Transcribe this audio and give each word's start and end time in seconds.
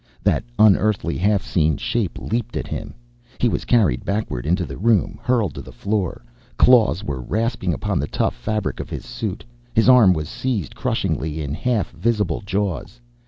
That 0.23 0.43
unearthly, 0.57 1.15
half 1.19 1.43
seen 1.45 1.77
shape 1.77 2.17
leaped 2.17 2.57
at 2.57 2.65
him. 2.65 2.95
He 3.37 3.47
was 3.47 3.65
carried 3.65 4.03
backward 4.03 4.47
into 4.47 4.65
the 4.65 4.75
room, 4.79 5.19
hurled 5.21 5.53
to 5.53 5.61
the 5.61 5.71
floor. 5.71 6.23
Claws 6.57 7.03
were 7.03 7.21
rasping 7.21 7.71
upon 7.71 7.99
the 7.99 8.07
tough 8.07 8.33
fabric 8.35 8.79
of 8.79 8.89
his 8.89 9.05
suit. 9.05 9.45
His 9.75 9.87
arm 9.87 10.13
was 10.13 10.27
seized 10.27 10.73
crushingly 10.73 11.39
in 11.39 11.53
half 11.53 11.91
visible 11.91 12.41
jaws. 12.43 12.99